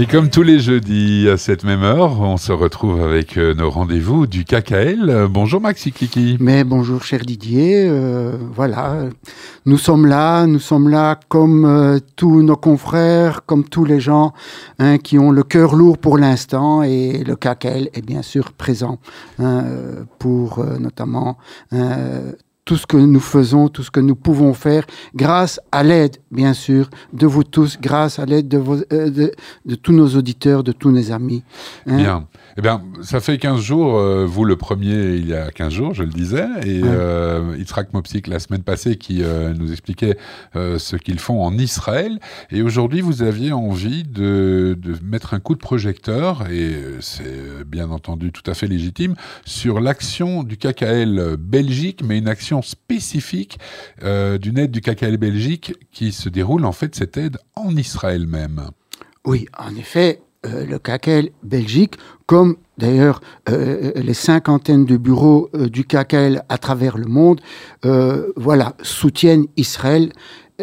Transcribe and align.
Et 0.00 0.06
comme 0.06 0.30
tous 0.30 0.42
les 0.42 0.60
jeudis 0.60 1.28
à 1.28 1.36
cette 1.36 1.62
même 1.62 1.82
heure, 1.82 2.22
on 2.22 2.38
se 2.38 2.52
retrouve 2.52 3.02
avec 3.02 3.36
euh, 3.36 3.52
nos 3.52 3.68
rendez-vous 3.68 4.26
du 4.26 4.46
KKL. 4.46 5.26
Bonjour 5.28 5.60
Maxi 5.60 5.92
Kiki. 5.92 6.38
Mais 6.40 6.64
bonjour 6.64 7.04
cher 7.04 7.20
Didier. 7.20 7.86
Euh, 7.86 8.38
voilà, 8.54 9.10
nous 9.66 9.76
sommes 9.76 10.06
là, 10.06 10.46
nous 10.46 10.58
sommes 10.58 10.88
là 10.88 11.20
comme 11.28 11.66
euh, 11.66 11.98
tous 12.16 12.40
nos 12.40 12.56
confrères, 12.56 13.44
comme 13.44 13.64
tous 13.64 13.84
les 13.84 14.00
gens 14.00 14.32
hein, 14.78 14.96
qui 14.96 15.18
ont 15.18 15.32
le 15.32 15.42
cœur 15.42 15.74
lourd 15.74 15.98
pour 15.98 16.16
l'instant 16.16 16.82
et 16.82 17.22
le 17.22 17.36
KKL 17.36 17.90
est 17.92 18.04
bien 18.04 18.22
sûr 18.22 18.52
présent 18.52 19.00
hein, 19.38 19.64
pour 20.18 20.64
notamment 20.80 21.36
tout 22.70 22.76
ce 22.76 22.86
que 22.86 22.96
nous 22.96 23.18
faisons, 23.18 23.68
tout 23.68 23.82
ce 23.82 23.90
que 23.90 23.98
nous 23.98 24.14
pouvons 24.14 24.54
faire, 24.54 24.86
grâce 25.16 25.58
à 25.72 25.82
l'aide, 25.82 26.18
bien 26.30 26.54
sûr, 26.54 26.88
de 27.12 27.26
vous 27.26 27.42
tous, 27.42 27.80
grâce 27.80 28.20
à 28.20 28.26
l'aide 28.26 28.46
de, 28.46 28.62
euh, 28.92 29.10
de, 29.10 29.74
tous 29.74 29.92
nos 29.92 30.06
auditeurs, 30.14 30.62
de 30.62 30.70
tous 30.70 30.92
nos 30.92 31.10
amis. 31.10 31.42
Hein. 31.88 31.96
Bien. 31.96 32.28
Eh 32.56 32.62
bien, 32.62 32.82
ça 33.02 33.20
fait 33.20 33.38
15 33.38 33.60
jours, 33.60 33.96
euh, 33.96 34.26
vous 34.26 34.44
le 34.44 34.56
premier 34.56 35.14
il 35.14 35.28
y 35.28 35.34
a 35.34 35.50
15 35.50 35.72
jours, 35.72 35.94
je 35.94 36.02
le 36.02 36.10
disais, 36.10 36.46
et 36.66 36.82
euh, 36.84 37.56
Yitzhak 37.56 37.92
Mopsik 37.92 38.26
la 38.26 38.38
semaine 38.38 38.62
passée 38.62 38.96
qui 38.96 39.22
euh, 39.22 39.54
nous 39.54 39.72
expliquait 39.72 40.16
ce 40.54 40.96
qu'ils 40.96 41.20
font 41.20 41.42
en 41.42 41.56
Israël. 41.56 42.18
Et 42.50 42.62
aujourd'hui, 42.62 43.00
vous 43.00 43.22
aviez 43.22 43.52
envie 43.52 44.02
de, 44.02 44.76
de, 44.78 44.94
mettre 45.02 45.34
un 45.34 45.40
coup 45.40 45.54
de 45.54 45.60
projecteur, 45.60 46.48
et 46.50 46.76
c'est 47.00 47.64
bien 47.66 47.90
entendu 47.90 48.32
tout 48.32 48.48
à 48.50 48.54
fait 48.54 48.66
légitime, 48.66 49.14
sur 49.44 49.80
l'action 49.80 50.42
du 50.42 50.56
KKL 50.56 51.36
Belgique, 51.38 52.02
mais 52.04 52.18
une 52.18 52.28
action 52.28 52.59
spécifique 52.62 53.58
d'une 54.02 54.58
aide 54.58 54.70
du 54.70 54.80
KKL 54.80 55.16
Belgique 55.16 55.74
qui 55.92 56.12
se 56.12 56.28
déroule 56.28 56.64
en 56.64 56.72
fait 56.72 56.94
cette 56.94 57.16
aide 57.16 57.38
en 57.54 57.76
Israël 57.76 58.26
même. 58.26 58.70
Oui, 59.24 59.46
en 59.58 59.74
effet, 59.76 60.20
euh, 60.46 60.64
le 60.64 60.78
KKL 60.78 61.30
Belgique, 61.42 61.96
comme 62.24 62.56
d'ailleurs 62.78 63.20
euh, 63.50 63.92
les 63.94 64.14
cinquantaines 64.14 64.86
de 64.86 64.96
bureaux 64.96 65.50
euh, 65.54 65.68
du 65.68 65.84
KKL 65.84 66.44
à 66.48 66.56
travers 66.56 66.96
le 66.96 67.06
monde, 67.06 67.42
voilà, 68.36 68.74
soutiennent 68.82 69.46
Israël 69.58 70.12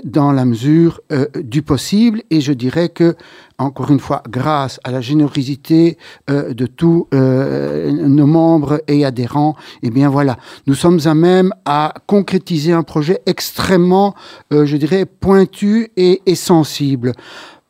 dans 0.04 0.32
la 0.32 0.46
mesure 0.46 1.02
du 1.36 1.62
possible. 1.62 2.22
Et 2.30 2.42
je 2.42 2.54
dirais 2.54 2.90
que, 2.90 3.16
encore 3.58 3.92
une 3.92 4.00
fois, 4.00 4.24
grâce 4.30 4.80
à 4.84 4.92
la 4.92 5.02
générosité 5.02 5.98
de 6.28 6.66
tous 6.66 7.08
nos 7.12 8.28
membres 8.28 8.82
et 8.88 9.06
adhérents, 9.06 9.56
eh 9.84 9.90
bien 9.90 10.10
voilà, 10.10 10.38
nous 10.68 10.76
sommes 10.76 11.00
à 11.06 11.14
même 11.14 11.54
à 11.66 11.94
concrétiser 12.06 12.74
un 12.74 12.84
projet 12.84 13.22
extrêmement, 13.26 14.16
je 14.52 14.78
dirais, 14.78 15.06
pointu 15.06 15.92
et, 15.98 16.22
sensible. 16.36 17.14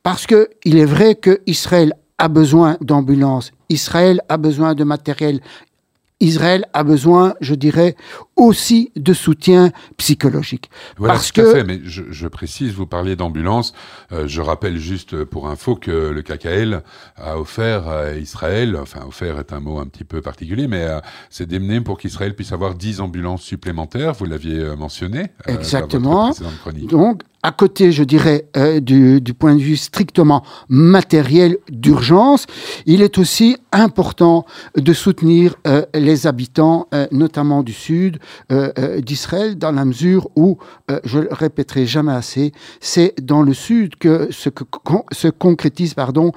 Parce 0.03 0.25
qu'il 0.25 0.77
est 0.77 0.85
vrai 0.85 1.15
que 1.15 1.41
Israël 1.47 1.93
a 2.17 2.27
besoin 2.27 2.77
d'ambulances, 2.81 3.51
Israël 3.69 4.21
a 4.29 4.37
besoin 4.37 4.73
de 4.73 4.83
matériel, 4.83 5.41
Israël 6.19 6.65
a 6.73 6.83
besoin, 6.83 7.35
je 7.41 7.53
dirais, 7.53 7.95
aussi 8.35 8.91
de 8.95 9.13
soutien 9.13 9.71
psychologique. 9.97 10.69
Voilà, 10.97 11.15
Parce 11.15 11.31
tout 11.31 11.41
que... 11.41 11.47
à 11.47 11.51
fait, 11.53 11.63
mais 11.63 11.79
je, 11.83 12.03
je 12.09 12.27
précise, 12.27 12.73
vous 12.73 12.87
parliez 12.87 13.15
d'ambulance. 13.15 13.73
Euh, 14.11 14.27
je 14.27 14.41
rappelle 14.41 14.77
juste 14.77 15.23
pour 15.25 15.47
info 15.47 15.75
que 15.75 15.91
le 15.91 16.21
KKL 16.21 16.81
a 17.17 17.39
offert 17.39 17.87
à 17.87 18.13
Israël, 18.13 18.75
enfin 18.75 19.01
offert 19.07 19.39
est 19.39 19.53
un 19.53 19.59
mot 19.59 19.79
un 19.79 19.85
petit 19.87 20.03
peu 20.03 20.21
particulier, 20.21 20.67
mais 20.67 20.83
euh, 20.83 20.99
c'est 21.29 21.47
démené 21.47 21.81
pour 21.81 21.97
qu'Israël 21.97 22.35
puisse 22.35 22.51
avoir 22.51 22.75
10 22.75 23.01
ambulances 23.01 23.43
supplémentaires. 23.43 24.13
Vous 24.13 24.25
l'aviez 24.25 24.59
euh, 24.59 24.75
mentionné. 24.75 25.27
Exactement. 25.45 26.33
Donc, 26.89 27.21
à 27.43 27.51
côté, 27.51 27.91
je 27.91 28.03
dirais, 28.03 28.47
euh, 28.57 28.79
du, 28.79 29.21
du, 29.21 29.33
point 29.33 29.55
de 29.55 29.61
vue 29.61 29.77
strictement 29.77 30.43
matériel 30.69 31.57
d'urgence, 31.69 32.45
il 32.85 33.01
est 33.01 33.17
aussi 33.17 33.57
important 33.71 34.45
de 34.75 34.91
soutenir 34.91 35.55
euh, 35.67 35.85
les 35.93 36.25
habitants, 36.25 36.87
euh, 36.93 37.07
notamment 37.11 37.63
du 37.63 37.73
sud 37.73 38.19
d'Israël, 38.99 39.57
dans 39.57 39.71
la 39.71 39.85
mesure 39.85 40.29
où, 40.35 40.57
je 41.03 41.19
le 41.19 41.29
répéterai 41.31 41.85
jamais 41.85 42.11
assez, 42.11 42.51
c'est 42.79 43.13
dans 43.21 43.41
le 43.41 43.53
sud 43.53 43.95
que 43.95 44.29
se, 44.31 45.29
concrétisent 45.29 45.93
pardon, 45.93 46.31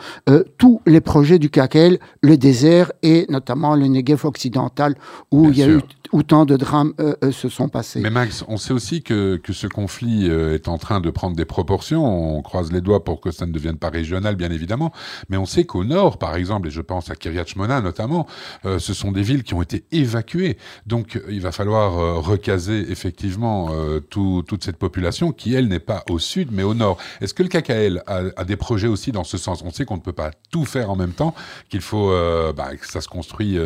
tous 0.59 0.81
les 0.87 1.01
projets 1.01 1.39
du 1.39 1.51
KKL, 1.51 1.99
le 2.23 2.37
désert 2.37 2.93
et 3.03 3.27
notamment 3.29 3.75
le 3.75 3.87
Negev 3.87 4.25
occidental, 4.25 4.97
où 5.31 5.49
il 5.49 5.59
y 5.59 5.63
a 5.63 5.69
eu 5.69 5.81
où 6.13 6.23
tant 6.23 6.45
de 6.45 6.57
drames 6.57 6.93
euh, 7.01 7.15
euh, 7.23 7.33
se 7.33 7.49
sont 7.49 7.69
passés. 7.69 8.01
Mais 8.01 8.11
Max, 8.11 8.45
on 8.49 8.57
sait 8.57 8.73
aussi 8.73 9.03
que, 9.03 9.37
que 9.37 9.53
ce 9.53 9.67
conflit 9.67 10.29
euh, 10.29 10.55
est 10.55 10.69
en 10.69 10.79
train 10.79 11.01
de 11.01 11.11
prendre 11.11 11.37
des 11.37 11.45
proportions. 11.45 12.37
On 12.37 12.43
croise 12.43 12.73
les 12.73 12.81
doigts 12.81 13.05
pour 13.05 13.21
que 13.21 13.31
ça 13.31 13.47
ne 13.47 13.53
devienne 13.53 13.77
pas 13.77 13.91
régional, 13.91 14.37
bien 14.37 14.51
évidemment. 14.51 14.93
Mais 15.29 15.37
on 15.37 15.47
sait 15.47 15.65
qu'au 15.65 15.85
nord, 15.85 16.19
par 16.19 16.35
exemple, 16.35 16.69
et 16.69 16.71
je 16.71 16.81
pense 16.81 17.11
à 17.11 17.15
Kiryat 17.15 17.45
notamment, 17.83 18.27
ce 18.65 18.95
sont 18.95 19.13
des 19.13 19.23
villes 19.23 19.43
qui 19.43 19.55
ont 19.55 19.63
été 19.63 19.85
évacuées. 19.93 20.57
Donc 20.87 21.21
il 21.29 21.41
va 21.41 21.53
falloir 21.53 22.23
recaser 22.23 22.91
effectivement 22.91 23.71
tout, 24.09 24.43
toute 24.47 24.65
cette 24.65 24.77
population 24.77 25.33
qui, 25.33 25.55
elle, 25.55 25.69
n'est 25.69 25.81
pas 25.81 26.05
au 26.09 26.19
sud, 26.19 26.49
mais 26.53 26.63
au 26.63 26.75
nord. 26.75 26.99
Est-ce 27.21 27.35
que 27.35 27.43
le 27.43 27.49
KKL 27.49 28.03
a, 28.07 28.45
des 28.45 28.57
projets 28.57 28.89
aussi 28.89 29.13
dans 29.13 29.25
ce 29.25 29.39
sens? 29.39 29.63
On 29.65 29.71
sait 29.71 29.85
qu'on 29.85 29.97
ne 29.97 30.01
peut 30.01 30.13
pas 30.13 30.31
tout 30.51 30.65
faire 30.65 30.91
en 30.91 30.97
même 30.97 31.13
temps, 31.13 31.35
qu'il 31.69 31.81
faut 31.81 32.11
bah, 32.57 32.77
que 32.77 32.87
ça 32.87 33.01
se 33.01 33.09
construit 33.09 33.59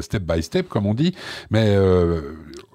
step 0.00 0.22
by 0.22 0.42
step, 0.42 0.68
comme 0.68 0.86
on 0.86 0.94
dit. 0.94 1.14
Mais 1.50 1.76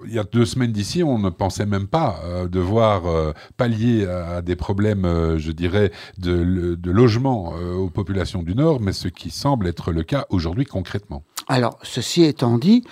il 0.06 0.14
y 0.14 0.18
a 0.18 0.24
deux 0.24 0.44
semaines 0.44 0.72
d'ici, 0.72 1.02
on 1.02 1.18
ne 1.18 1.30
pensait 1.30 1.66
même 1.66 1.86
pas 1.86 2.20
euh, 2.24 2.48
devoir 2.48 3.06
euh, 3.06 3.32
pallier 3.56 4.06
à, 4.06 4.42
des 4.42 4.56
problèmes, 4.56 5.36
je 5.36 5.52
dirais, 5.52 5.90
de 6.18 6.90
logement 6.90 7.54
aux 7.54 7.90
populations 7.90 8.42
du 8.42 8.54
Nord, 8.54 8.80
mais 8.80 8.92
ce 8.92 9.08
qui 9.08 9.30
semble 9.30 9.66
être 9.66 9.92
le 9.92 10.02
cas 10.02 10.26
aujourd'hui 10.30 10.64
concrètement. 10.64 11.24
Alors, 11.48 11.78
ceci 11.82 12.24
étant 12.24 12.58
dit, 12.58 12.82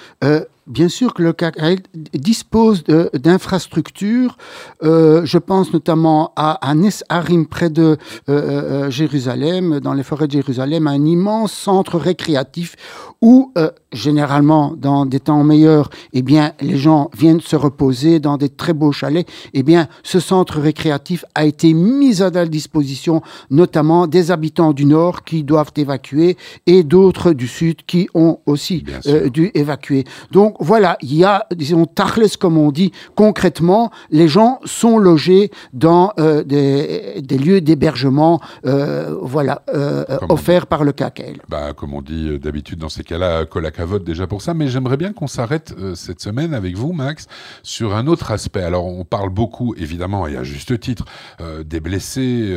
bien 0.67 0.89
sûr 0.89 1.15
que 1.15 1.23
le 1.23 1.33
KKL 1.33 1.81
dispose 2.15 2.85
d'infrastructures. 2.85 4.37
Euh, 4.83 5.23
je 5.25 5.39
pense 5.39 5.73
notamment 5.73 6.33
à, 6.37 6.59
à 6.71 6.75
Harim, 7.09 7.47
près 7.47 7.71
de 7.71 7.83
euh, 7.83 7.97
euh, 8.29 8.91
Jérusalem, 8.91 9.81
dans 9.81 9.95
les 9.95 10.03
forêts 10.03 10.27
de 10.27 10.33
Jérusalem, 10.33 10.87
un 10.87 11.05
immense 11.05 11.53
centre 11.53 11.99
récréatif 11.99 12.77
où, 13.21 13.53
euh, 13.57 13.71
généralement, 13.93 14.75
dans 14.77 15.07
des 15.07 15.21
temps 15.21 15.45
meilleurs, 15.45 15.89
eh 16.13 16.23
bien, 16.23 16.53
les 16.61 16.77
gens 16.77 17.11
viennent 17.17 17.41
se 17.41 17.57
reposer 17.57 18.21
dans 18.21 18.37
des 18.37 18.51
très 18.51 18.75
beaux 18.75 18.93
chalets. 18.93 19.27
Eh 19.55 19.63
bien, 19.63 19.89
ce 20.03 20.21
centre 20.21 20.61
récréatif 20.61 21.25
a 21.35 21.47
été 21.47 21.73
mis 21.73 22.23
à 22.23 22.31
la 22.31 22.47
disposition, 22.47 23.23
notamment 23.51 24.07
des 24.07 24.31
habitants 24.31 24.73
du 24.73 24.85
Nord 24.85 25.25
qui 25.25 25.43
doivent 25.43 25.73
évacuer 25.77 26.37
et 26.67 26.83
d'autres 26.83 27.33
du 27.33 27.49
Sud 27.49 27.87
qui 27.87 28.09
ont 28.15 28.41
aussi 28.47 28.85
euh, 29.07 29.29
dû 29.29 29.51
évacuer. 29.55 30.05
Donc, 30.31 30.57
voilà, 30.61 30.97
il 31.03 31.15
y 31.15 31.25
a, 31.25 31.47
disons, 31.55 31.87
Tachles, 31.87 32.37
comme 32.39 32.59
on 32.59 32.71
dit, 32.71 32.93
concrètement, 33.15 33.91
les 34.11 34.29
gens 34.29 34.61
sont 34.65 34.99
logés 34.99 35.51
dans 35.73 36.13
euh, 36.19 36.45
des, 36.45 37.21
des, 37.23 37.39
lieux 37.39 37.61
d'hébergement, 37.61 38.41
euh, 38.67 39.17
voilà, 39.21 39.63
euh, 39.75 40.05
offerts 40.29 40.67
par 40.67 40.85
le 40.85 40.93
KKL. 40.93 41.41
Bah, 41.49 41.73
comme 41.75 41.95
on 41.95 42.03
dit 42.03 42.39
d'habitude 42.39 42.79
dans 42.79 42.89
ces 42.89 43.05
cas-là, 43.05 43.45
colacavote 43.45 44.05
déjà 44.05 44.27
pour 44.27 44.43
ça, 44.43 44.55
mais 44.55 44.69
j'aimerais 44.69 44.97
bien 44.97 45.13
qu'on 45.13 45.27
s'arrête 45.27 45.75
cette 45.95 46.21
semaine 46.21 46.55
avec 46.55 46.77
vous, 46.77 46.93
Max, 46.93 47.27
sur 47.63 47.95
un 47.95 48.07
autre 48.07 48.31
aspect. 48.31 48.63
Alors, 48.63 48.87
on 48.87 49.05
parle 49.05 49.31
beaucoup, 49.31 49.75
évidemment, 49.77 50.27
et 50.27 50.37
à 50.37 50.43
juste 50.43 50.79
titre, 50.81 51.05
des 51.65 51.81
blessés, 51.81 52.57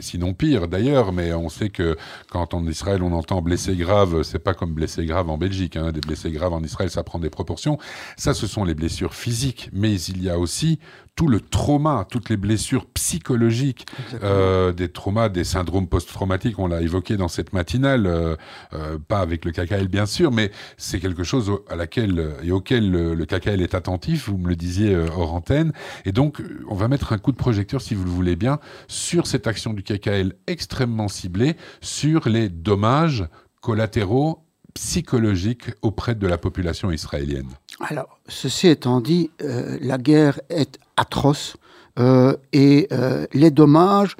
sinon 0.00 0.32
pire 0.34 0.68
d'ailleurs, 0.68 1.12
mais 1.12 1.32
on 1.32 1.48
sait 1.48 1.68
que 1.68 1.96
quand 2.30 2.54
en 2.54 2.66
Israël 2.66 3.02
on 3.02 3.12
entend 3.12 3.42
blessés 3.42 3.76
graves, 3.76 4.22
c'est 4.22 4.38
pas 4.38 4.54
comme 4.58 4.74
blessés 4.74 5.06
graves 5.06 5.30
en 5.30 5.38
Belgique, 5.38 5.76
hein, 5.76 5.92
des 5.92 6.00
blessés 6.00 6.30
graves 6.30 6.52
en 6.52 6.62
Israël, 6.62 6.90
ça 6.90 7.02
prend 7.02 7.18
des 7.18 7.30
proportions. 7.30 7.78
Ça, 8.16 8.34
ce 8.34 8.46
sont 8.46 8.64
les 8.64 8.74
blessures 8.74 9.14
physiques, 9.14 9.70
mais 9.72 9.98
il 10.00 10.22
y 10.22 10.28
a 10.28 10.38
aussi 10.38 10.78
tout 11.18 11.26
le 11.26 11.40
trauma, 11.40 12.06
toutes 12.08 12.30
les 12.30 12.36
blessures 12.36 12.86
psychologiques, 12.86 13.86
euh, 14.22 14.72
des 14.72 14.88
traumas, 14.88 15.28
des 15.28 15.42
syndromes 15.42 15.88
post-traumatiques, 15.88 16.60
on 16.60 16.68
l'a 16.68 16.80
évoqué 16.80 17.16
dans 17.16 17.26
cette 17.26 17.52
matinale, 17.52 18.06
euh, 18.06 18.36
euh, 18.72 18.98
pas 18.98 19.18
avec 19.18 19.44
le 19.44 19.50
KKL 19.50 19.88
bien 19.88 20.06
sûr, 20.06 20.30
mais 20.30 20.52
c'est 20.76 21.00
quelque 21.00 21.24
chose 21.24 21.50
à 21.68 21.74
laquelle 21.74 22.36
et 22.44 22.52
auquel 22.52 22.92
le, 22.92 23.14
le, 23.14 23.26
KKL 23.26 23.60
est 23.62 23.74
attentif, 23.74 24.28
vous 24.28 24.38
me 24.38 24.48
le 24.48 24.54
disiez 24.54 24.94
hors 24.94 25.34
antenne, 25.34 25.72
et 26.04 26.12
donc 26.12 26.40
on 26.68 26.76
va 26.76 26.86
mettre 26.86 27.12
un 27.12 27.18
coup 27.18 27.32
de 27.32 27.36
projecteur, 27.36 27.82
si 27.82 27.96
vous 27.96 28.04
le 28.04 28.10
voulez 28.10 28.36
bien, 28.36 28.60
sur 28.86 29.26
cette 29.26 29.48
action 29.48 29.74
du 29.74 29.82
KKL 29.82 30.34
extrêmement 30.46 31.08
ciblée, 31.08 31.56
sur 31.80 32.28
les 32.28 32.48
dommages 32.48 33.26
collatéraux 33.60 34.47
psychologique 34.78 35.72
auprès 35.82 36.14
de 36.14 36.26
la 36.28 36.38
population 36.38 36.92
israélienne. 36.92 37.50
Alors, 37.80 38.20
ceci 38.28 38.68
étant 38.68 39.00
dit, 39.00 39.30
euh, 39.42 39.76
la 39.80 39.98
guerre 39.98 40.40
est 40.50 40.78
atroce 40.96 41.56
euh, 41.98 42.36
et 42.52 42.86
euh, 42.92 43.26
les 43.32 43.50
dommages, 43.50 44.16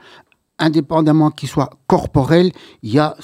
indépendamment 0.59 1.31
qu'ils 1.31 1.49
soient 1.49 1.71
corporels, 1.87 2.51
il 2.83 2.93
y 2.93 2.99
a, 2.99 3.17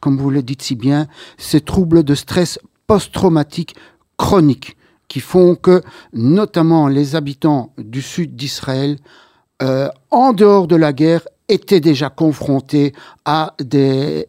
comme 0.00 0.16
vous 0.16 0.30
le 0.30 0.42
dites 0.42 0.62
si 0.62 0.76
bien, 0.76 1.08
ces 1.36 1.60
troubles 1.60 2.04
de 2.04 2.14
stress 2.14 2.58
post-traumatique 2.86 3.76
chroniques 4.16 4.78
qui 5.08 5.20
font 5.20 5.56
que, 5.56 5.82
notamment 6.14 6.88
les 6.88 7.16
habitants 7.16 7.74
du 7.76 8.00
sud 8.00 8.34
d'Israël, 8.34 8.98
en 10.10 10.32
dehors 10.32 10.68
de 10.68 10.76
la 10.76 10.92
guerre, 10.92 11.22
étaient 11.48 11.80
déjà 11.80 12.10
confrontés 12.10 12.92
à 13.24 13.54
des, 13.62 14.26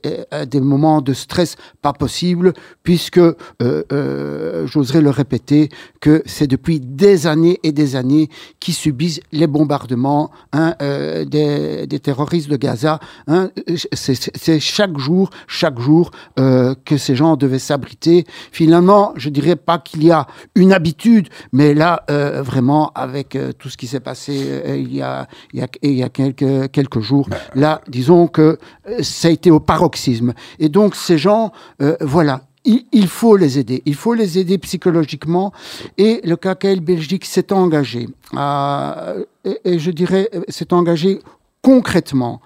des 0.47 0.61
moments 0.61 1.01
de 1.01 1.13
stress 1.13 1.55
pas 1.81 1.93
possibles, 1.93 2.53
puisque, 2.83 3.17
euh, 3.17 3.33
euh, 3.61 4.67
j'oserais 4.67 5.01
le 5.01 5.09
répéter, 5.09 5.69
que 5.99 6.21
c'est 6.25 6.47
depuis 6.47 6.79
des 6.79 7.27
années 7.27 7.59
et 7.63 7.71
des 7.71 7.95
années 7.95 8.29
qu'ils 8.59 8.73
subissent 8.73 9.21
les 9.31 9.47
bombardements 9.47 10.31
hein, 10.53 10.75
euh, 10.81 11.25
des, 11.25 11.87
des, 11.87 11.99
terroristes 11.99 12.49
de 12.49 12.57
Gaza. 12.57 12.99
Hein, 13.27 13.49
c'est 13.93 14.59
chaque 14.59 14.97
jour, 14.97 15.29
chaque 15.47 15.79
jour 15.79 16.11
euh, 16.39 16.75
que 16.85 16.97
ces 16.97 17.15
gens 17.15 17.35
devaient 17.35 17.59
s'abriter. 17.59 18.25
Finalement, 18.51 19.13
je 19.15 19.29
dirais 19.29 19.55
pas 19.55 19.79
qu'il 19.79 20.03
y 20.03 20.11
a 20.11 20.27
une 20.55 20.73
habitude, 20.73 21.29
mais 21.51 21.73
là, 21.73 22.03
euh, 22.09 22.41
vraiment, 22.41 22.91
avec 22.95 23.37
tout 23.57 23.69
ce 23.69 23.77
qui 23.77 23.87
s'est 23.87 23.99
passé 23.99 24.61
il, 24.67 24.93
y 24.93 25.01
a, 25.01 25.27
il, 25.53 25.59
y 25.59 25.63
a, 25.63 25.67
il 25.81 25.93
y 25.93 26.03
a 26.03 26.09
quelques, 26.09 26.71
quelques 26.71 26.99
jours, 26.99 27.08
là, 27.55 27.81
disons 27.87 28.27
que 28.27 28.57
ça 29.01 29.27
a 29.27 29.31
été 29.31 29.51
au 29.51 29.59
paroxysme. 29.59 30.33
Et 30.59 30.69
donc, 30.69 30.95
ces 30.95 31.17
gens, 31.17 31.51
voilà, 32.01 32.41
il, 32.65 33.07
faut 33.07 33.35
les 33.35 33.59
aider. 33.59 33.81
Il 33.85 33.95
faut 33.95 34.13
les 34.13 34.37
aider 34.37 34.57
psychologiquement. 34.57 35.51
Et 35.97 36.21
le 36.23 36.35
KKL 36.35 36.79
Belgique 36.81 37.25
s'est 37.25 37.51
engagé, 37.53 38.09
à, 38.35 39.13
et, 39.65 39.79
je 39.79 39.91
dirais, 39.91 40.29
s'est 40.49 40.73
engagé 40.73 41.19
concrètement 41.61 42.41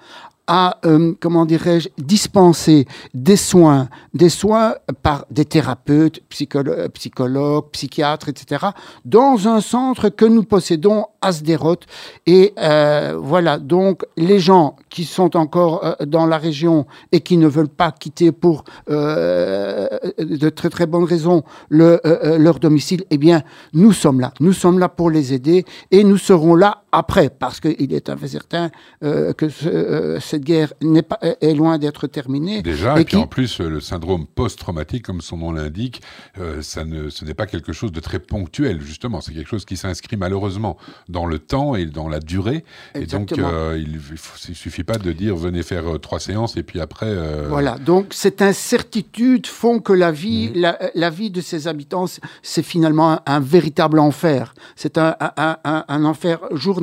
à, 0.47 0.79
euh, 0.85 1.13
comment 1.19 1.45
dirais-je, 1.45 1.89
dispenser 1.97 2.85
des 3.13 3.37
soins, 3.37 3.87
des 4.13 4.29
soins 4.29 4.75
par 5.01 5.25
des 5.31 5.45
thérapeutes, 5.45 6.21
psychologues, 6.29 7.69
psychiatres, 7.71 8.29
etc., 8.29 8.67
dans 9.05 9.47
un 9.47 9.61
centre 9.61 10.09
que 10.09 10.25
nous 10.25 10.43
possédons 10.43 11.05
à 11.21 11.31
Sderot. 11.31 11.77
Et 12.25 12.53
euh, 12.57 13.17
voilà, 13.17 13.57
donc 13.57 14.03
les 14.17 14.39
gens 14.39 14.75
qui 14.89 15.05
sont 15.05 15.37
encore 15.37 15.85
euh, 15.85 16.05
dans 16.05 16.25
la 16.25 16.37
région 16.37 16.85
et 17.11 17.21
qui 17.21 17.37
ne 17.37 17.47
veulent 17.47 17.67
pas 17.69 17.91
quitter 17.91 18.31
pour 18.31 18.63
de 18.87 20.49
très 20.49 20.69
très 20.69 20.85
bonnes 20.85 21.03
raisons 21.03 21.43
le, 21.69 22.01
leur 22.37 22.59
domicile, 22.59 23.03
eh 23.09 23.17
bien, 23.17 23.43
nous 23.73 23.93
sommes 23.93 24.19
là. 24.19 24.33
Nous 24.39 24.53
sommes 24.53 24.79
là 24.79 24.89
pour 24.89 25.09
les 25.09 25.33
aider 25.33 25.65
et 25.91 26.03
nous 26.03 26.17
serons 26.17 26.55
là 26.55 26.82
après, 26.93 27.29
parce 27.29 27.59
qu'il 27.59 27.93
est 27.93 28.09
un 28.09 28.17
fait 28.17 28.27
certain 28.27 28.69
que 29.01 29.49
ce, 29.49 30.17
cette 30.21 30.43
guerre 30.43 30.73
n'est 30.81 31.01
pas, 31.01 31.19
est 31.21 31.53
loin 31.53 31.77
d'être 31.77 32.07
terminée. 32.07 32.61
Déjà, 32.61 32.99
et, 32.99 33.05
puis 33.05 33.17
en 33.17 33.27
plus, 33.27 33.59
le 33.59 33.81
syndrome 33.81 34.25
post-traumatique, 34.25 35.05
comme 35.05 35.21
son 35.21 35.37
nom 35.37 35.51
l'indique, 35.51 36.01
euh, 36.39 36.61
ça 36.61 36.85
ne, 36.85 37.09
ce 37.09 37.25
n'est 37.25 37.33
pas 37.33 37.45
quelque 37.45 37.73
chose 37.73 37.91
de 37.91 37.99
très 37.99 38.19
ponctuel, 38.19 38.81
justement. 38.81 39.21
C'est 39.21 39.33
quelque 39.33 39.49
chose 39.49 39.65
qui 39.65 39.77
s'inscrit 39.77 40.17
malheureusement 40.17 40.77
dans 41.09 41.25
le 41.25 41.39
temps 41.39 41.75
et 41.75 41.85
dans 41.85 42.09
la 42.09 42.19
durée. 42.19 42.63
Et 42.95 43.05
donc, 43.05 43.33
euh, 43.37 43.79
il 43.79 43.93
ne 43.93 44.55
suffit 44.55 44.83
pas 44.83 44.97
de 44.97 45.11
dire 45.11 45.35
venez 45.35 45.63
faire 45.63 45.95
euh, 45.95 45.97
trois 45.97 46.19
séances 46.19 46.57
et 46.57 46.63
puis 46.63 46.79
après. 46.79 47.13
Voilà, 47.47 47.77
donc 47.77 48.07
cette 48.11 48.41
incertitude 48.41 49.47
font 49.47 49.79
que 49.79 49.93
la 49.93 50.11
vie, 50.11 50.51
mhm. 50.55 50.73
la, 50.95 51.09
vie 51.09 51.29
de 51.29 51.41
ces 51.41 51.67
habitants, 51.67 52.05
c'est 52.41 52.63
finalement 52.63 53.19
un, 53.25 53.39
véritable 53.39 53.99
enfer. 53.99 54.53
C'est 54.75 54.97
un, 54.97 55.15
un, 55.19 55.57
un, 55.65 56.05
enfer 56.05 56.39
journalier. 56.51 56.82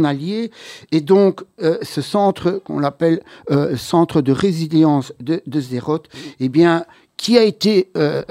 Et 0.93 1.01
donc, 1.01 1.43
ce 1.59 2.01
centre 2.01 2.61
qu'on 2.65 2.83
appelle 2.83 3.23
centre 3.77 4.21
de 4.21 4.33
résilience 4.33 5.13
de, 5.21 5.43
de 5.47 5.61
eh 6.41 6.49
bien, 6.49 6.85
qui 7.21 7.37
a 7.37 7.43
été, 7.43 7.91
euh, 7.99 8.23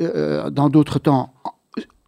euh, 0.00 0.50
dans 0.50 0.68
d'autres 0.68 0.98
temps, 0.98 1.32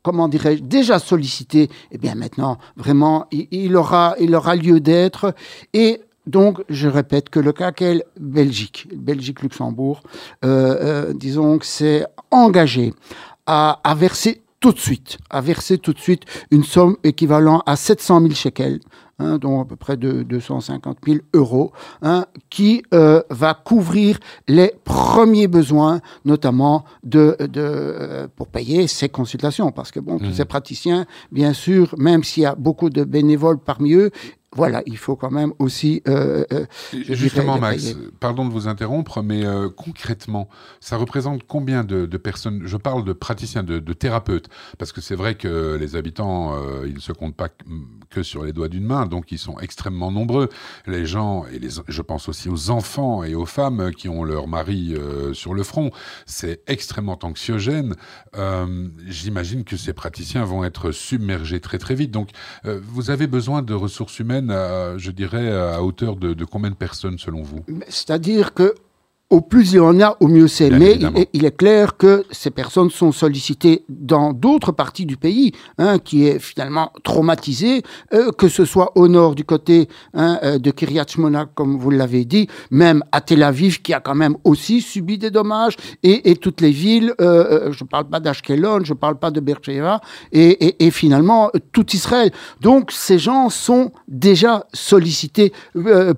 comment 0.02 0.28
dirais-je, 0.28 0.62
déjà 0.62 0.98
sollicité, 0.98 1.70
eh 1.92 1.96
bien 1.98 2.14
maintenant, 2.14 2.58
vraiment, 2.76 3.26
il, 3.30 3.74
aura, 3.74 4.14
il 4.20 4.34
aura 4.34 4.54
lieu 4.54 4.80
d'être. 4.80 5.34
Et 5.72 6.02
donc, 6.26 6.62
je 6.68 6.88
répète 6.88 7.30
que 7.30 7.40
le 7.40 7.52
KKL 7.52 8.04
Belgique, 8.18 8.86
Belgique-Luxembourg, 8.94 10.02
euh, 10.44 11.14
disons 11.14 11.58
que 11.58 11.64
c'est 11.64 12.04
engagé 12.30 12.92
à 13.46 13.94
verser 13.96 14.42
tout 14.60 14.72
de 14.72 14.78
suite, 14.78 15.18
à 15.30 15.40
verser 15.40 15.78
tout 15.78 15.94
de 15.94 15.98
suite 15.98 16.22
une 16.50 16.64
somme 16.64 16.96
équivalente 17.02 17.62
à 17.64 17.76
700 17.76 18.20
000 18.20 18.34
shekels, 18.34 18.80
hein, 19.18 19.38
dont 19.38 19.60
à 19.60 19.64
peu 19.64 19.76
près 19.76 19.96
de 19.96 20.22
250 20.22 20.98
000 21.06 21.18
euros, 21.32 21.72
hein, 22.02 22.26
qui 22.50 22.82
euh, 22.92 23.22
va 23.30 23.54
couvrir 23.54 24.18
les 24.48 24.74
premiers 24.84 25.48
besoins, 25.48 26.00
notamment 26.26 26.84
de, 27.04 27.36
de 27.40 27.60
euh, 27.60 28.28
pour 28.36 28.48
payer 28.48 28.86
ces 28.86 29.08
consultations, 29.08 29.72
parce 29.72 29.90
que 29.90 30.00
bon, 30.00 30.18
tous 30.18 30.26
mmh. 30.26 30.34
ces 30.34 30.44
praticiens, 30.44 31.06
bien 31.32 31.54
sûr, 31.54 31.94
même 31.96 32.22
s'il 32.22 32.42
y 32.42 32.46
a 32.46 32.54
beaucoup 32.54 32.90
de 32.90 33.02
bénévoles 33.04 33.58
parmi 33.58 33.94
eux, 33.94 34.10
voilà, 34.56 34.82
il 34.86 34.96
faut 34.96 35.14
quand 35.14 35.30
même 35.30 35.52
aussi. 35.60 36.02
Euh, 36.08 36.44
euh 36.52 36.66
Justement, 36.92 37.58
Max, 37.58 37.94
pardon 38.18 38.44
de 38.44 38.50
vous 38.50 38.66
interrompre, 38.66 39.22
mais 39.22 39.46
euh, 39.46 39.68
concrètement, 39.68 40.48
ça 40.80 40.96
représente 40.96 41.44
combien 41.46 41.84
de, 41.84 42.04
de, 42.04 42.16
personnes? 42.16 42.62
Je 42.64 42.76
parle 42.76 43.04
de 43.04 43.12
praticiens, 43.12 43.62
de, 43.62 43.78
de 43.78 43.92
thérapeutes, 43.92 44.48
parce 44.76 44.90
que 44.90 45.00
c'est 45.00 45.14
vrai 45.14 45.36
que 45.36 45.76
les 45.78 45.94
habitants, 45.94 46.52
ils 46.84 46.94
ne 46.94 47.00
se 47.00 47.12
comptent 47.12 47.36
pas 47.36 47.48
que 48.10 48.24
sur 48.24 48.44
les 48.44 48.52
doigts 48.52 48.68
d'une 48.68 48.84
main, 48.84 49.06
donc 49.06 49.30
ils 49.30 49.38
sont 49.38 49.56
extrêmement 49.60 50.10
nombreux. 50.10 50.48
Les 50.86 51.06
gens, 51.06 51.44
et 51.52 51.60
les, 51.60 51.68
je 51.86 52.02
pense 52.02 52.28
aussi 52.28 52.48
aux 52.48 52.70
enfants 52.70 53.22
et 53.22 53.36
aux 53.36 53.46
femmes 53.46 53.92
qui 53.96 54.08
ont 54.08 54.24
leur 54.24 54.48
mari 54.48 54.96
sur 55.32 55.54
le 55.54 55.62
front, 55.62 55.92
c'est 56.26 56.60
extrêmement 56.66 57.20
anxiogène. 57.22 57.94
J'imagine 59.06 59.62
que 59.62 59.76
ces 59.76 59.92
praticiens 59.92 60.44
vont 60.44 60.64
être 60.64 60.90
submergés 60.90 61.60
très 61.60 61.78
très 61.78 61.94
vite. 61.94 62.10
Donc, 62.10 62.30
vous 62.64 63.10
avez 63.10 63.28
besoin 63.28 63.62
de 63.62 63.74
ressources 63.74 64.18
humaines 64.18 64.39
je 64.48 65.10
dirais, 65.10 65.50
à 65.52 65.82
hauteur 65.82 66.16
de, 66.16 66.34
de 66.34 66.44
combien 66.44 66.70
de 66.70 66.76
personnes 66.76 67.18
selon 67.18 67.42
vous? 67.42 67.64
C'est-à-dire 67.88 68.54
que 68.54 68.74
au 69.30 69.40
plus 69.40 69.72
il 69.72 69.76
y 69.76 69.80
en 69.80 70.00
a, 70.00 70.16
au 70.20 70.26
mieux 70.26 70.48
c'est. 70.48 70.70
Mais 70.70 70.98
il 71.32 71.44
est, 71.44 71.56
clair 71.56 71.96
que 71.96 72.24
ces 72.30 72.50
personnes 72.50 72.90
sont 72.90 73.12
sollicitées 73.12 73.84
dans 73.88 74.32
d'autres 74.32 74.72
parties 74.72 75.06
du 75.06 75.16
pays, 75.16 75.52
hein, 75.78 75.98
qui 75.98 76.26
est 76.26 76.38
finalement 76.38 76.92
traumatisé, 77.04 77.82
euh, 78.12 78.32
que 78.32 78.48
ce 78.48 78.64
soit 78.64 78.92
au 78.96 79.06
nord 79.08 79.34
du 79.34 79.44
côté 79.44 79.88
hein, 80.14 80.38
euh, 80.42 80.58
de 80.58 80.70
Kiryat 80.70 81.06
Shmona, 81.08 81.46
comme 81.54 81.78
vous 81.78 81.90
l'avez 81.90 82.24
dit, 82.24 82.48
même 82.70 83.04
à 83.12 83.20
Tel 83.20 83.42
Aviv, 83.42 83.82
qui 83.82 83.94
a 83.94 84.00
quand 84.00 84.14
même 84.14 84.36
aussi 84.42 84.80
subi 84.80 85.16
des 85.16 85.30
dommages, 85.30 85.76
et, 86.02 86.30
et 86.30 86.36
toutes 86.36 86.60
les 86.60 86.72
villes, 86.72 87.14
euh, 87.20 87.68
euh 87.68 87.72
je 87.72 87.84
ne 87.84 87.88
parle 87.88 88.08
pas 88.08 88.20
d'Ashkelon, 88.20 88.84
je 88.84 88.92
ne 88.92 88.98
parle 88.98 89.18
pas 89.18 89.30
de 89.30 89.40
Beersheba, 89.40 90.00
et, 90.32 90.66
et, 90.66 90.86
et, 90.86 90.90
finalement 90.90 91.50
tout 91.72 91.86
Israël. 91.94 92.32
Donc 92.60 92.90
ces 92.90 93.18
gens 93.18 93.48
sont 93.48 93.92
déjà 94.08 94.66
sollicités 94.72 95.52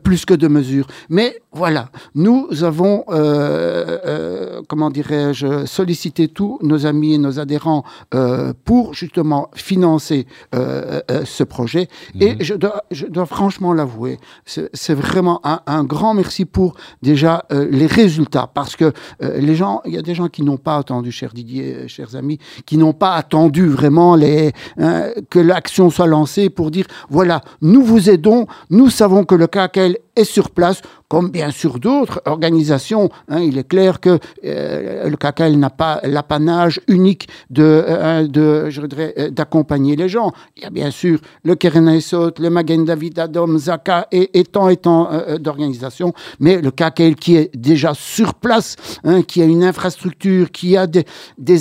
plus 0.03 0.25
que 0.25 0.35
de 0.35 0.49
mesure. 0.49 0.87
Mais 1.11 1.43
voilà, 1.53 1.91
nous 2.15 2.65
avons, 2.65 3.02
euh, 3.09 3.99
euh, 4.07 4.63
comment 4.69 4.91
dirais-je, 4.91 5.67
sollicité 5.67 6.29
tous 6.29 6.59
nos 6.63 6.87
amis 6.87 7.15
et 7.15 7.19
nos 7.19 7.39
adhérents 7.39 7.85
euh, 8.15 8.53
pour 8.65 8.95
justement 8.95 9.51
financer 9.55 10.27
ce 10.53 11.45
projet. 11.45 11.89
Et 12.21 12.35
mhm. 12.35 12.37
je 12.41 12.55
dois, 12.55 12.85
je 12.91 13.07
dois 13.07 13.27
franchement 13.27 13.73
l'avouer, 13.73 14.19
c'est 14.45 14.95
vraiment 14.95 15.41
un, 15.45 15.61
un, 15.67 15.85
grand 15.85 16.15
merci 16.15 16.45
pour 16.45 16.75
déjà 17.03 17.45
les 17.51 17.87
résultats, 17.87 18.49
parce 18.53 18.77
que 18.77 18.93
les 19.21 19.55
gens, 19.55 19.81
il 19.85 19.93
y 19.93 19.99
a 19.99 20.03
des 20.03 20.15
gens 20.15 20.29
qui 20.29 20.43
n'ont 20.43 20.57
pas 20.57 20.77
attendu, 20.77 21.13
cher 21.13 21.33
Didier, 21.33 21.89
chers 21.89 22.17
amis, 22.17 22.39
qui 22.67 22.77
n'ont 22.77 22.93
pas 22.93 23.15
attendu 23.15 23.69
vraiment 23.69 24.15
les, 24.17 24.53
hein, 24.79 25.07
que 25.31 25.39
l'action 25.39 25.91
soit 25.91 26.07
lancée 26.07 26.51
pour 26.51 26.71
dire, 26.71 26.87
voilà, 27.11 27.43
nous 27.61 27.83
vous 27.83 28.11
aidons, 28.11 28.47
nous 28.71 28.91
savons 28.91 29.25
que 29.25 29.35
le 29.35 29.47
KKL 29.47 29.97
est 30.17 30.25
sur 30.25 30.51
place, 30.51 30.83
comme 31.09 31.31
bien 31.31 31.51
sûr 31.51 31.79
d'autres 31.79 32.23
organisations. 32.27 33.11
Hein, 33.29 33.41
il 33.41 33.59
est 33.59 33.69
clair 33.69 34.01
que 34.01 34.19
euh, 34.45 35.09
le 35.09 35.17
CACAL 35.17 35.57
n'a 35.57 35.71
pas 35.71 36.01
l'apanage 36.05 36.81
unique 36.89 37.29
de, 37.51 37.63
euh, 37.63 38.71
je 38.71 38.81
euh, 38.81 39.31
d'accompagner 39.31 39.97
les 39.97 40.09
gens. 40.09 40.33
Il 40.57 40.63
y 40.63 40.67
a 40.67 40.71
bien 40.71 40.91
sûr 40.91 41.19
le 41.45 41.55
Keren 41.55 41.89
Esot, 41.89 42.33
le 42.39 42.51
Magen 42.51 42.85
David 42.85 43.19
Adom, 43.19 43.59
Zaka 43.59 44.09
et, 44.13 44.39
et 44.39 44.45
tant 44.45 44.69
et 44.69 44.77
tant 44.77 45.11
d'organisations, 45.39 46.13
mais 46.41 46.61
le 46.61 46.71
CACAL 46.71 47.15
qui 47.15 47.37
est 47.37 47.55
déjà 47.57 47.93
sur 47.95 48.35
place, 48.35 48.77
hein, 49.05 49.23
qui 49.23 49.43
a 49.43 49.45
une 49.45 49.65
infrastructure, 49.65 50.51
qui 50.51 50.77
a 50.77 50.87
des, 50.87 51.05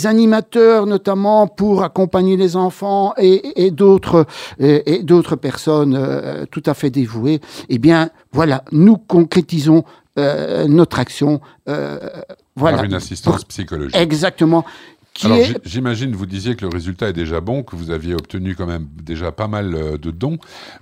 animateurs 0.06 0.88
notamment 0.88 1.48
pour 1.48 1.84
accompagner 1.84 2.38
les 2.38 2.56
enfants 2.56 3.14
et, 3.18 3.66
et 3.66 3.70
d'autres 3.70 4.26
et, 4.60 4.96
et 4.96 5.04
d'autres 5.04 5.36
personnes 5.36 6.48
tout 6.50 6.64
à 6.66 6.74
fait 6.74 6.90
dévouées, 6.90 7.40
eh 7.70 7.78
bien, 7.78 8.10
voilà, 8.32 8.64
nous 8.72 8.98
concrétisons 8.98 9.84
euh, 10.18 10.68
notre 10.68 11.00
action. 11.00 11.42
Euh, 11.68 12.00
voilà. 12.56 12.78
Par 12.78 12.86
une 12.86 12.94
assistance 12.94 13.44
psychologique. 13.46 13.96
Exactement. 13.96 14.66
Alors 15.24 15.38
j'imagine, 15.66 16.16
vous 16.16 16.26
disiez 16.26 16.56
que 16.56 16.62
le 16.62 16.70
résultat 16.70 17.10
est 17.10 17.14
déjà 17.14 17.42
bon, 17.42 17.64
que 17.64 17.76
vous 17.76 17.92
aviez 17.92 18.14
obtenu 18.14 18.56
quand 18.56 18.66
même 18.66 18.88
déjà 19.04 19.32
pas 19.32 19.48
mal 19.48 19.76
euh, 19.76 19.98
de 19.98 20.10
dons, 20.10 20.38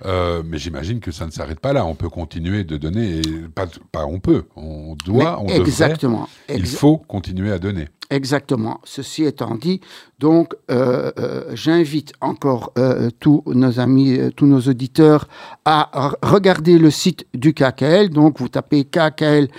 euh, 0.06 0.42
mais 0.46 0.58
j'imagine 0.58 1.00
que 1.00 1.10
ça 1.10 1.26
ne 1.26 1.30
s'arrête 1.30 1.60
pas 1.60 1.72
là. 1.72 1.84
On 1.84 1.94
peut 1.94 2.08
continuer 2.08 2.64
de 2.64 2.76
donner, 2.76 3.18
et 3.18 3.22
pas, 3.54 3.66
pas 3.90 4.06
on 4.06 4.20
peut, 4.20 4.44
on 4.56 4.96
doit, 5.04 5.40
on 5.42 5.48
exactement, 5.48 6.28
devrait, 6.48 6.60
il 6.60 6.66
faut 6.66 6.96
continuer 6.96 7.52
à 7.52 7.58
donner. 7.58 7.88
Exactement. 8.10 8.80
Ceci 8.84 9.24
étant 9.24 9.54
dit, 9.54 9.80
donc 10.20 10.54
euh, 10.70 11.10
euh, 11.18 11.44
j'invite 11.54 12.12
encore 12.20 12.72
euh, 12.76 13.08
tous 13.20 13.42
nos 13.46 13.80
amis, 13.80 14.18
tous 14.36 14.44
nos 14.46 14.60
auditeurs 14.60 15.28
à 15.64 16.12
regarder 16.22 16.76
le 16.78 16.90
site 16.90 17.24
du 17.32 17.54
KKL. 17.54 18.10
Donc 18.10 18.38
vous 18.38 18.48
tapez 18.48 18.84
kkl.be 18.84 19.50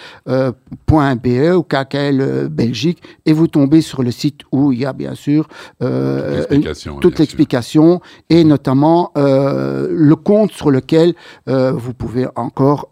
ou 1.55 1.63
KKL 1.63 2.49
Belgique 2.49 3.01
et 3.25 3.33
vous 3.33 3.47
tombez 3.47 3.81
sur 3.81 4.03
le 4.03 4.11
site 4.11 4.41
où 4.51 4.71
il 4.71 4.81
y 4.81 4.85
a 4.85 4.93
bien 4.93 5.15
sûr 5.15 5.47
toute 5.79 7.17
l'explication 7.17 8.01
et 8.29 8.43
notamment 8.43 9.11
le 9.15 10.13
compte 10.15 10.51
sur 10.51 10.69
lequel 10.69 11.15
vous 11.47 11.93
pouvez 11.93 12.27
encore 12.35 12.89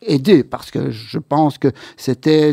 aider 0.00 0.44
parce 0.44 0.70
que 0.70 0.90
je 0.90 1.18
pense 1.18 1.58
que 1.58 1.68
c'était 1.96 2.52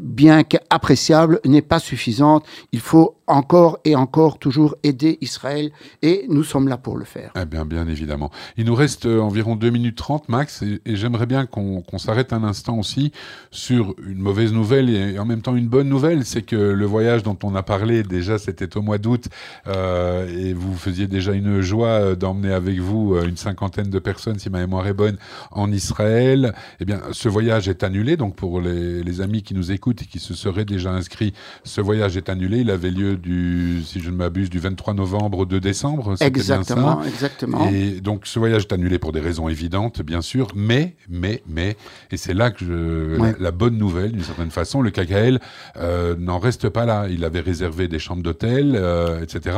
bien 0.00 0.44
qu'appréciable 0.44 1.39
n'est 1.44 1.62
pas 1.62 1.78
suffisante. 1.78 2.46
Il 2.72 2.80
faut 2.80 3.16
encore 3.30 3.78
et 3.84 3.94
encore 3.94 4.38
toujours 4.38 4.76
aider 4.82 5.18
Israël 5.20 5.70
et 6.02 6.26
nous 6.28 6.44
sommes 6.44 6.68
là 6.68 6.76
pour 6.76 6.96
le 6.96 7.04
faire. 7.04 7.32
Eh 7.40 7.44
bien, 7.44 7.64
bien 7.64 7.86
évidemment. 7.86 8.30
Il 8.56 8.66
nous 8.66 8.74
reste 8.74 9.06
euh, 9.06 9.20
environ 9.20 9.56
2 9.56 9.70
minutes 9.70 9.96
30, 9.96 10.28
Max, 10.28 10.62
et, 10.62 10.80
j'aimerais 10.86 11.26
bien 11.26 11.46
qu'on 11.46 11.98
s'arrête 11.98 12.32
un 12.32 12.44
instant 12.44 12.78
aussi 12.78 13.12
sur 13.50 13.94
une 14.06 14.18
mauvaise 14.18 14.52
nouvelle 14.52 14.90
et 14.90 15.18
en 15.18 15.24
même 15.24 15.42
temps 15.42 15.54
une 15.54 15.68
bonne 15.68 15.88
nouvelle. 15.88 16.24
C'est 16.24 16.42
que 16.42 16.56
le 16.56 16.86
voyage 16.86 17.22
dont 17.22 17.38
on 17.42 17.54
a 17.54 17.62
parlé, 17.62 18.02
déjà, 18.02 18.38
c'était 18.38 18.76
au 18.76 18.82
mois 18.82 18.98
d'août, 18.98 19.28
euh, 19.68 20.28
et 20.28 20.52
vous 20.52 20.74
faisiez 20.74 21.06
déjà 21.06 21.32
une 21.32 21.60
joie 21.60 21.88
euh, 21.88 22.16
d'emmener 22.16 22.52
avec 22.52 22.78
vous 22.80 23.16
une 23.16 23.36
cinquantaine 23.36 23.90
de 23.90 23.98
personnes, 23.98 24.38
si 24.38 24.50
ma 24.50 24.58
mémoire 24.58 24.86
est 24.86 24.94
bonne, 24.94 25.16
en 25.50 25.70
Israël. 25.70 26.54
Eh 26.80 26.84
bien, 26.84 27.00
ce 27.12 27.28
voyage 27.28 27.68
est 27.68 27.84
annulé, 27.84 28.16
donc 28.16 28.34
pour 28.34 28.60
les, 28.60 29.02
les 29.02 29.20
amis 29.20 29.42
qui 29.42 29.54
nous 29.54 29.70
écoutent 29.70 30.02
et 30.02 30.06
qui 30.06 30.18
se 30.18 30.34
seraient 30.34 30.64
déjà 30.64 30.90
inscrits, 30.90 31.32
ce 31.64 31.80
voyage 31.80 32.16
est 32.16 32.28
annulé. 32.28 32.58
Il 32.58 32.70
avait 32.70 32.90
lieu 32.90 33.19
du, 33.20 33.82
si 33.84 34.00
je 34.00 34.10
ne 34.10 34.16
m'abuse, 34.16 34.50
du 34.50 34.58
23 34.58 34.94
novembre 34.94 35.38
au 35.38 35.46
2 35.46 35.60
décembre. 35.60 36.14
Exactement, 36.20 36.96
bien 36.96 37.02
ça. 37.02 37.08
exactement. 37.08 37.68
Et 37.70 38.00
donc 38.00 38.26
ce 38.26 38.38
voyage 38.38 38.62
est 38.62 38.72
annulé 38.72 38.98
pour 38.98 39.12
des 39.12 39.20
raisons 39.20 39.48
évidentes, 39.48 40.02
bien 40.02 40.22
sûr, 40.22 40.48
mais, 40.54 40.96
mais, 41.08 41.42
mais, 41.48 41.76
et 42.10 42.16
c'est 42.16 42.34
là 42.34 42.50
que 42.50 42.64
je, 42.64 43.42
la, 43.42 43.50
bonne 43.50 43.76
nouvelle, 43.76 44.12
d'une 44.12 44.22
certaine 44.22 44.50
façon, 44.50 44.82
le 44.82 44.90
KKL 44.90 45.40
euh, 45.76 46.16
n'en 46.16 46.38
reste 46.38 46.68
pas 46.68 46.84
là. 46.84 47.06
Il 47.08 47.24
avait 47.24 47.40
réservé 47.40 47.88
des 47.88 47.98
chambres 47.98 48.22
d'hôtel, 48.22 48.72
euh, 48.74 49.22
etc. 49.22 49.56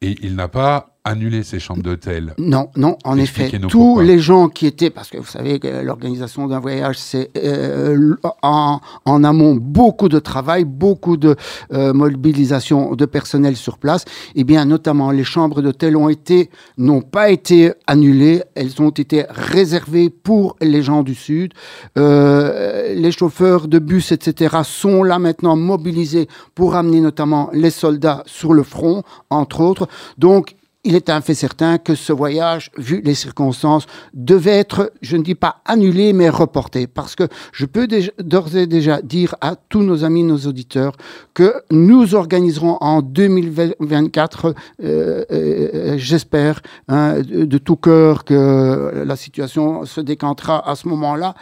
Et 0.00 0.16
il 0.22 0.34
n'a 0.34 0.48
pas 0.48 0.93
annuler 1.04 1.42
ces 1.42 1.60
chambres 1.60 1.82
d'hôtel 1.82 2.34
Non, 2.38 2.70
non, 2.76 2.96
en 3.04 3.18
effet. 3.18 3.50
Tous 3.68 4.00
les 4.00 4.18
gens 4.18 4.48
qui 4.48 4.66
étaient, 4.66 4.88
parce 4.88 5.10
que 5.10 5.18
vous 5.18 5.26
savez 5.26 5.58
que 5.58 5.68
l'organisation 5.68 6.46
d'un 6.46 6.60
voyage, 6.60 6.96
c'est 6.98 7.30
euh, 7.36 8.16
en, 8.42 8.80
amont 9.04 9.54
beaucoup 9.54 10.08
de 10.08 10.18
travail, 10.18 10.64
beaucoup 10.64 11.18
de 11.18 11.36
euh, 11.74 11.92
mobilisation 11.92 12.94
de 12.94 13.04
personnel 13.04 13.54
sur 13.54 13.76
place. 13.76 14.04
Et 14.34 14.40
eh 14.40 14.44
bien, 14.44 14.64
notamment, 14.64 15.10
les 15.10 15.24
chambres 15.24 15.60
d'hôtel 15.60 15.94
ont 15.96 16.08
été, 16.08 16.48
n'ont 16.78 17.02
pas 17.02 17.30
été 17.30 17.72
annulées, 17.86 18.42
elles 18.54 18.80
ont 18.80 18.90
été 18.90 19.26
réservées 19.28 20.08
pour 20.08 20.56
les 20.62 20.82
gens 20.82 21.02
du 21.02 21.14
Sud. 21.14 21.52
Euh, 21.98 22.94
les 22.94 23.12
chauffeurs 23.12 23.68
de 23.68 23.78
bus, 23.78 24.10
etc., 24.10 24.56
sont 24.64 25.02
là 25.02 25.18
maintenant 25.18 25.54
mobilisés 25.56 26.28
pour 26.54 26.76
amener 26.76 27.00
notamment 27.00 27.50
les 27.52 27.70
soldats 27.70 28.22
sur 28.24 28.54
le 28.54 28.62
front, 28.62 29.02
entre 29.28 29.60
autres. 29.60 29.86
Donc, 30.16 30.54
il 30.84 30.94
est 30.94 31.08
un 31.08 31.20
fait 31.20 31.34
certain 31.34 31.78
que 31.78 31.94
ce 31.94 32.12
voyage, 32.12 32.70
vu 32.76 33.00
les 33.02 33.14
circonstances, 33.14 33.86
devait 34.12 34.58
être, 34.58 34.92
je 35.00 35.16
ne 35.16 35.22
dis 35.22 35.34
pas 35.34 35.62
annulé, 35.64 36.12
mais 36.12 36.28
reporté. 36.28 36.86
Parce 36.86 37.14
que 37.16 37.24
je 37.52 37.64
peux 37.64 37.88
d'ores 38.18 38.54
et 38.54 38.66
déjà 38.66 39.00
dire 39.00 39.34
à 39.40 39.56
tous 39.56 39.82
nos 39.82 40.04
amis, 40.04 40.22
nos 40.22 40.38
auditeurs, 40.38 40.92
que 41.32 41.54
nous 41.70 42.14
organiserons 42.14 42.76
en 42.80 43.00
2024, 43.00 44.46
euh, 44.46 44.52
euh, 44.84 45.24
euh, 45.30 45.94
j'espère, 45.96 46.60
hein, 46.88 47.20
de, 47.22 47.58
tout 47.58 47.76
cœur 47.76 48.24
que 48.24 49.04
la 49.06 49.16
situation 49.16 49.86
se 49.86 50.00
décantera 50.00 50.68
à 50.68 50.74
ce 50.74 50.88
moment-là, 50.88 51.34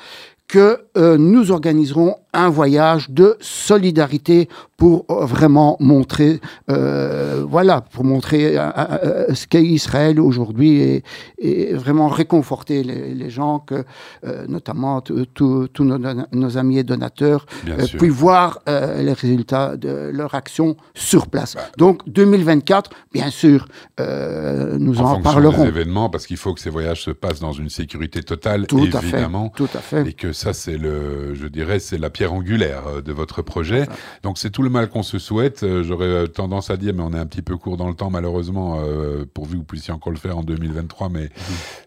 que 0.47 0.79
nous 1.17 1.51
organiserons 1.51 2.17
un 2.33 2.49
voyage 2.49 3.11
de 3.11 3.37
solidarité 3.41 4.49
pour 4.77 5.05
euh, 5.11 5.27
vraiment 5.27 5.77
montrer, 5.81 6.41
euh, 6.71 7.45
voilà, 7.47 7.81
pour 7.81 8.05
montrer 8.05 8.57
ce 9.33 9.47
qu'est 9.47 9.63
Israël 9.63 10.19
aujourd'hui 10.19 10.81
et, 10.81 11.05
et, 11.39 11.75
vraiment 11.75 12.09
réconforter 12.09 12.83
les, 12.83 13.31
gens 13.31 13.61
que, 13.61 13.85
notamment 14.49 15.01
tous 15.01 15.69
nos, 15.81 16.59
amis 16.59 16.79
et 16.79 16.83
donateurs, 16.85 17.47
puissent 17.99 18.13
voir 18.13 18.61
les 18.67 19.13
résultats 19.13 19.77
de 19.77 20.11
leur 20.13 20.35
action 20.35 20.77
sur 20.95 21.29
place. 21.29 21.55
Bah. 21.55 21.63
Donc 21.79 22.01
2024, 22.09 22.91
bien 23.13 23.31
sûr, 23.31 23.67
nous 23.99 25.01
en, 25.01 25.13
en 25.13 25.23
parlerons. 25.23 25.63
Des 25.63 25.69
événements, 25.69 26.11
parce 26.11 26.27
qu'il 26.27 26.37
faut 26.37 26.55
que 26.55 26.61
ces 26.61 26.71
voyages 26.71 27.03
se 27.03 27.11
passent 27.11 27.41
dans 27.41 27.53
une 27.53 27.71
sécurité 27.71 28.23
totale, 28.23 28.67
tout 28.67 28.79
évidemment, 28.81 29.53
à 29.55 29.57
fait, 29.57 29.65
tout 29.67 29.79
à 29.79 29.81
fait. 29.81 30.09
et 30.09 30.13
que 30.13 30.33
ça, 30.33 30.53
c'est 30.53 30.77
le, 30.77 31.35
je 31.35 31.47
dirais, 31.47 31.79
c'est 31.79 31.99
la 31.99 32.11
pierre 32.11 32.22
angulaire 32.27 32.87
euh, 32.87 33.03
de 33.03 33.13
votre 33.13 33.43
projet. 33.43 33.87
Donc 34.23 34.39
c'est 34.39 34.51
tout 34.51 34.63
le 34.63 34.71
mal 34.71 34.89
qu'on 34.89 35.03
se 35.03 35.19
souhaite. 35.19 35.63
Euh, 35.63 35.83
j'aurais 35.83 36.07
euh, 36.07 36.27
tendance 36.27 36.71
à 36.71 36.77
dire, 36.77 36.95
mais 36.95 37.03
on 37.03 37.13
est 37.13 37.19
un 37.19 37.27
petit 37.27 37.43
peu 37.43 37.57
court 37.57 37.77
dans 37.77 37.89
le 37.89 37.95
temps 37.95 38.11
malheureusement, 38.11 38.83
pourvu 39.35 39.53
que 39.53 39.59
vous 39.59 39.65
puissiez 39.65 39.93
encore 39.93 40.13
le 40.13 40.19
faire 40.19 40.39
en 40.39 40.43
2023, 40.43 41.09
mais 41.09 41.23
mhm. 41.23 41.31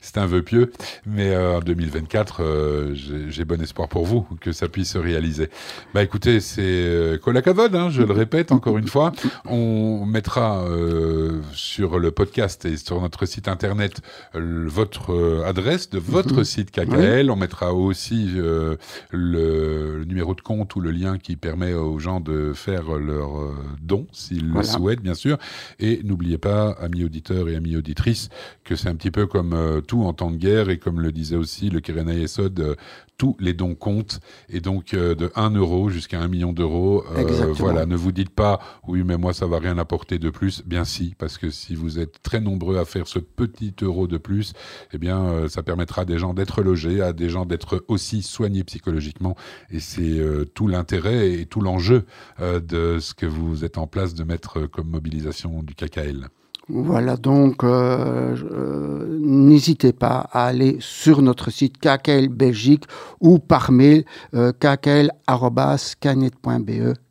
c'est 0.01 0.17
un 0.17 0.25
vœu 0.25 0.41
pieux. 0.41 0.71
Mais 1.05 1.35
en 1.35 1.59
2024, 1.59 2.93
j'ai 3.27 3.45
bon 3.45 3.61
espoir 3.61 3.87
pour 3.87 4.05
vous 4.05 4.27
que 4.41 4.51
ça 4.51 4.67
puisse 4.67 4.91
se 4.91 4.97
réaliser. 4.97 5.49
Bah 5.93 6.03
écoutez, 6.03 6.39
c'est 6.39 7.19
Colacavod, 7.23 7.75
hein, 7.75 7.89
je 7.89 8.01
le 8.01 8.13
répète 8.13 8.51
encore 8.51 8.77
une 8.77 8.87
fois. 8.87 9.11
On 9.45 10.05
mettra 10.05 10.65
sur 11.53 11.99
le 11.99 12.11
podcast 12.11 12.65
et 12.65 12.77
sur 12.77 13.01
notre 13.01 13.25
site 13.25 13.47
internet 13.47 14.01
votre 14.33 15.43
adresse 15.45 15.89
de 15.89 15.99
votre 15.99 16.37
mhm. 16.37 16.43
site 16.43 16.71
KKL. 16.71 17.29
On 17.29 17.35
mettra 17.35 17.73
aussi 17.73 18.31
le, 19.11 20.03
numéro 20.05 20.24
de 20.33 20.41
compte 20.41 20.75
ou 20.75 20.79
le 20.79 20.91
lien 20.91 21.17
qui 21.17 21.35
permet 21.35 21.73
aux 21.73 21.99
gens 21.99 22.19
de 22.19 22.53
faire 22.53 22.97
leurs 22.97 23.39
euh, 23.39 23.55
dons, 23.81 24.07
s'ils 24.11 24.51
le 24.51 24.63
souhaitent, 24.63 25.01
bien 25.01 25.13
sûr. 25.13 25.37
Et 25.79 26.01
n'oubliez 26.03 26.37
pas, 26.37 26.71
amis 26.71 27.03
auditeurs 27.03 27.49
et 27.49 27.55
amis 27.55 27.75
auditrices, 27.75 28.29
que 28.63 28.75
c'est 28.75 28.89
un 28.89 28.95
petit 28.95 29.11
peu 29.11 29.27
comme 29.27 29.53
euh, 29.53 29.81
tout 29.81 30.03
en 30.03 30.13
temps 30.13 30.31
de 30.31 30.37
guerre, 30.37 30.69
et 30.69 30.77
comme 30.77 30.99
le 30.99 31.11
disait 31.11 31.35
aussi 31.35 31.69
le 31.69 31.79
Kéréna 31.79 32.13
Yesod, 32.13 32.59
euh, 32.59 32.75
tous 33.17 33.37
les 33.39 33.53
dons 33.53 33.75
comptent, 33.75 34.19
et 34.49 34.59
donc 34.59 34.93
de 34.93 35.31
1 35.35 35.51
euro 35.51 35.89
jusqu'à 35.89 36.19
1 36.19 36.27
million 36.27 36.51
d'euros. 36.51 37.05
voilà, 37.53 37.85
ne 37.85 37.95
vous 37.95 38.11
dites 38.11 38.29
pas, 38.29 38.59
oui, 38.89 39.03
mais 39.05 39.17
moi, 39.17 39.33
ça 39.33 39.47
va 39.47 39.57
rien 39.57 39.77
apporter 39.77 40.19
de 40.19 40.29
plus. 40.29 40.63
Bien 40.65 40.83
si, 40.83 41.15
parce 41.17 41.37
que 41.37 41.49
si 41.49 41.75
vous 41.75 41.97
êtes 41.97 42.21
très 42.23 42.41
nombreux 42.41 42.77
à 42.77 42.83
faire 42.83 43.07
ce 43.07 43.19
petit 43.19 43.73
euro 43.81 44.07
de 44.07 44.17
plus, 44.17 44.51
eh 44.91 44.97
bien, 44.97 45.47
ça 45.47 45.63
permettra 45.63 46.01
à 46.01 46.05
des 46.05 46.19
gens 46.19 46.33
d'être 46.33 46.61
logés, 46.61 47.01
à 47.01 47.13
des 47.13 47.29
gens 47.29 47.45
d'être 47.45 47.85
aussi 47.87 48.21
soignés 48.21 48.65
psychologiquement. 48.65 49.37
Et 49.71 49.79
c'est 49.79 50.14
euh, 50.19 50.45
tout 50.45 50.67
l'intérêt 50.67 51.31
et 51.31 51.45
tout 51.45 51.61
l'enjeu 51.61 52.05
euh, 52.39 52.59
de 52.59 52.99
ce 52.99 53.13
que 53.13 53.25
vous 53.25 53.63
êtes 53.65 53.77
en 53.77 53.87
place 53.87 54.13
de 54.13 54.23
mettre 54.23 54.65
comme 54.67 54.89
mobilisation 54.89 55.63
du 55.63 55.75
KKL. 55.75 56.27
Voilà, 56.67 57.15
donc 57.15 57.63
euh, 57.63 58.35
n'hésitez 59.19 59.93
pas 59.93 60.27
à 60.31 60.47
aller 60.47 60.77
sur 60.79 61.21
notre 61.21 61.51
site 61.51 61.77
KKL 61.77 62.29
Belgique 62.29 62.85
ou 63.19 63.37
par 63.37 63.71
mail 63.71 64.03
kkl.scanet.be 64.33 65.35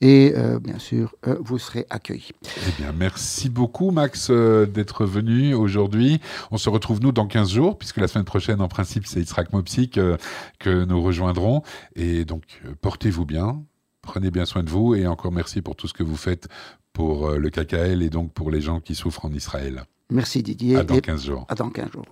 et 0.00 0.34
euh, 0.36 0.58
bien 0.58 0.78
sûr, 0.78 1.14
euh, 1.26 1.36
vous 1.40 1.58
serez 1.58 1.86
accueillis. 1.90 2.32
Eh 2.68 2.72
bien, 2.80 2.92
merci 2.92 3.48
beaucoup 3.48 3.90
Max 3.90 4.28
euh, 4.30 4.66
d'être 4.66 5.04
venu 5.04 5.54
aujourd'hui. 5.54 6.20
On 6.50 6.58
se 6.58 6.68
retrouve 6.68 7.00
nous 7.00 7.12
dans 7.12 7.26
15 7.26 7.50
jours, 7.50 7.78
puisque 7.78 7.98
la 7.98 8.08
semaine 8.08 8.24
prochaine, 8.24 8.60
en 8.60 8.68
principe, 8.68 9.06
c'est 9.06 9.20
Israq 9.20 9.52
Mopsik 9.52 10.00
que 10.58 10.84
nous 10.84 11.02
rejoindrons. 11.02 11.62
Et 11.94 12.24
donc, 12.24 12.42
portez-vous 12.80 13.24
bien, 13.26 13.62
prenez 14.02 14.30
bien 14.30 14.44
soin 14.44 14.62
de 14.62 14.70
vous 14.70 14.94
et 14.94 15.06
encore 15.06 15.32
merci 15.32 15.62
pour 15.62 15.76
tout 15.76 15.88
ce 15.88 15.94
que 15.94 16.02
vous 16.02 16.16
faites 16.16 16.48
pour 16.92 17.30
le 17.30 17.50
KKL 17.50 18.02
et 18.02 18.10
donc 18.10 18.32
pour 18.32 18.50
les 18.50 18.60
gens 18.60 18.80
qui 18.80 18.94
souffrent 18.94 19.24
en 19.24 19.32
Israël. 19.32 19.84
Merci 20.10 20.42
Didier. 20.42 20.76
À 20.76 20.82
dans 20.84 20.98
15 20.98 21.24
jours. 21.24 21.46
À 21.48 21.54
dans 21.54 21.70
15 21.70 21.92
jours. 21.92 22.04